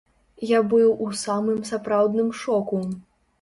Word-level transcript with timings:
Я 0.51 0.61
быў 0.71 0.87
у 1.07 1.09
самым 1.23 1.59
сапраўдным 1.73 2.33
шоку. 2.41 2.81